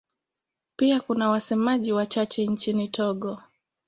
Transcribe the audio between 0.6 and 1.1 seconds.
Pia